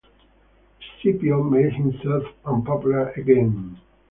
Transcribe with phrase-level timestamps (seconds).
[0.95, 3.79] Scipio made himself unpopular again.